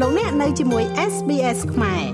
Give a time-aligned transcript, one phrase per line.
[0.00, 2.04] លោកអ្នកនៅជាមួយ SBS ខ្មែរ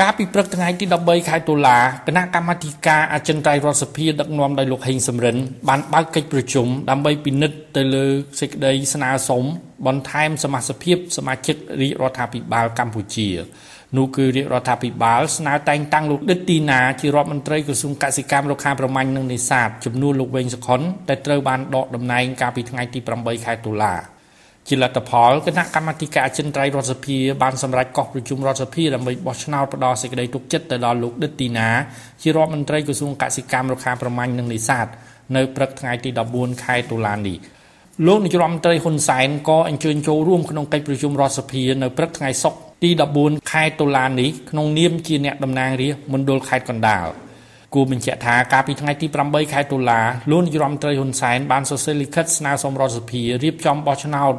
[0.00, 5.36] កាលពីព្រឹកថ្ងៃទី13ខែតុលាគណៈកម្មាធិការអចិន្ត្រៃយ៍រដ្ឋសភាដឹកនាំដោយលោកហេងសំរិន
[5.68, 8.04] បានបើកកិច្ចប្រជុំដើម្បីពិនិត្យទៅលើ
[8.40, 9.42] សេចក្តីស្នើសុំ
[9.86, 13.28] បន្ថែមសមាជិកភាពសមាជិករាជរដ្ឋាភិបាលកម្ពុជា
[13.96, 23.94] នោះគឺរាជរដ្ឋាភិបាលស្នើតែងតាំងលោកដិតទីណាជារដ្ឋមន្ត្រីក្រសួងកសិកម្មរុក្ខាប្រមាញ់និងនេសាទចំនួនលោកវែងសុខុនតែត្រូវបានដកតំណែងកាលពីថ្ងៃទី8ខែតុលា
[24.68, 31.68] ជាលទ្ធផលគណៈកម្មាធិការអចិន្ត្រៃយ៍រដ្ឋសភាបានសម្រេចកោះប្រជុំរដ្ឋសភាដើម្បីបោះឆ្នោតផ្ដល់សេចក្តីទុកចិត្តទៅដល់លោកដិតទីណា
[32.22, 34.86] ជារដ្ឋមន្ត្រីក្រសួងកសិកម្មរុក្ខាប្រមាញ់និងនេសាទ
[35.36, 37.38] នៅព្រឹកថ្ងៃទី14ខែតុលានេះ
[38.06, 42.90] លោកនាយរដ្ឋមន្ត្រីហ៊ុនសែនក៏អញ្ជើញចូលរួមក្នុងកិច្ចប្រជុំរដ្ឋសភានៅព្រឹកថ្ងៃសុក្រទី
[43.20, 47.06] 14ខែតុលានេះក្នុងនាមជាអ្នកតំណាងរាស្ត្រមណ្ឌលខេត្តកណ្ដាល
[47.74, 54.34] គួរបញ្ជាក់ថាកាលពីថ្ងៃទី8ខែតុលាលោកនាយរដ្ឋមន្ត្រីហ៊ុនសែនបានសរសេរលិខិតស្នើសុំរដ្ឋសភារៀបចំបោះឆ្នោត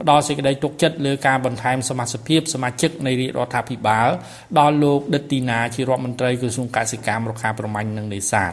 [0.00, 4.08] ផ្ដល់សេចក្តីទុកចិត្តលើការបន្ថែមសមាជិកភាពសមាជិកនៃរាជរដ្ឋាភិបាល
[4.58, 8.52] ដល់លោកដិតទីណាជារដ្ឋមន្ត្រីក្រសួងកសិកម្មរុក្ខាប្រមាញ់និងនេសាទ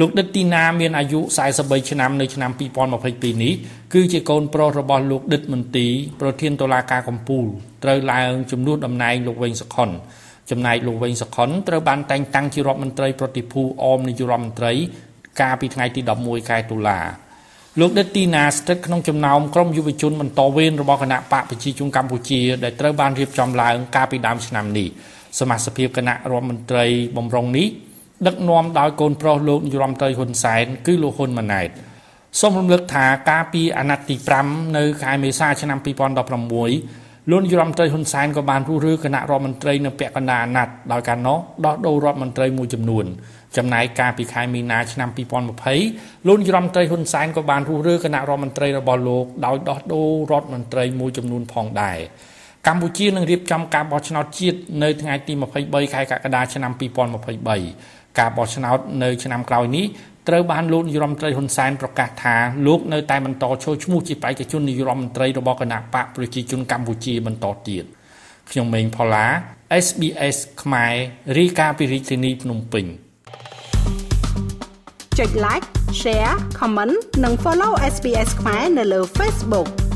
[0.00, 1.20] លោកដិតទីណាមានអាយុ
[1.54, 2.50] 43ឆ្នាំនៅឆ្នាំ
[2.96, 3.54] 2022នេះ
[3.94, 5.86] គឺជាកូនប្រុសរបស់លោកដិតមន្ទី
[6.20, 7.44] ប្រធានតុលាការកំពូល
[7.84, 9.90] ត្រូវឡើងជំនួសតំណែងលោកវែងសុខុន
[10.50, 14.72] ចំណែកលោកវែងសុខុនត្រូវបានតែងតាំងជារដ្ឋមន្ត្រីប្រតិភូអមនាយករដ្ឋមន្ត្រី
[15.40, 17.00] កាលពីថ្ងៃទី11ខែតុលា
[17.80, 24.88] លោកដិតទីណាស្ថិតក្នុងចំណោមក្រុមយុវជនបន្តវេនរបស់គណៈបកប្រជាជនកម្ពុជាដែលត្រូវបានរៀបចំឡើងកាលពីដើមឆ្នាំនេះ
[25.38, 27.68] សមាជិកគណៈរដ្ឋមន្ត្រីបំរុងនេះ
[28.26, 31.68] ដឹកនាំដោយកូនប្រុសលោកនាយរដ្ឋមន្ត្រីហ៊ុនសែនគឺលោកហ៊ុនម៉ាណែត
[32.40, 34.14] សូមរំលឹកថាកាលពីអាណត្តិទី
[34.46, 43.04] 5នៅខែមេសាឆ្នាំ2016 លោកនាយរដ្ឋមន្ត្រីហ៊ុនសែនក៏បានរុះរើគណៈរដ្ឋមន្ត្រីនៅពាក់កណ្ដាលអាណត្តិដោយការនោះដោះដូររដ្ឋមន្ត្រីមួយចំនួន
[43.56, 45.08] ចំណែកកាលពីខែមីនាឆ្នាំ
[45.66, 51.98] 2020លោកនាយរដ្ឋមន្ត្រីហ៊ុនសែនក៏បានរុះរើគណៈរដ្ឋមន្ត្រីរបស់លោកដោយដោះដូររដ្ឋមន្ត្រីមួយចំនួនផងដែរ
[52.66, 55.32] កម្ពុជានឹងរៀបចំការបោះឆ្នោតជាតិនៅថ្ងៃទី
[55.64, 56.72] 23ខែកក្កដាឆ្នាំ
[57.46, 59.86] 2023ការបោះឆ្នោតនៅឆ្នាំក្រោយនេះ
[60.28, 67.84] ត្រូវបានលោកនាយរដ្ឋមន្ត្រីហ៊ុនសែនប្រកាសថាលោកនៅតែបន្តចូលឈ្មោះជាបេក្ខជននាយរដ្ឋមន្ត្រីរបស់គណៈបកប្រជាជនកម្ពុជាបន្តទៀត
[68.50, 69.26] ខ្ញុំម៉េងផល្លា
[69.84, 70.94] SBS ខ្មែរ
[71.38, 72.84] រាយការណ៍ពីរាជធានីភ្នំពេញ
[75.18, 75.66] ចុច like
[76.00, 76.94] share comment
[77.24, 79.87] និង follow SBS ខ្មែរនៅលើ Facebook